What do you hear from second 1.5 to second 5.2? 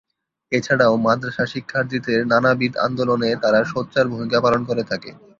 শিক্ষার্থীদের নানাবিধ আন্দোলনে তারা সোচ্চার ভূমিকা পালন করে থাকে।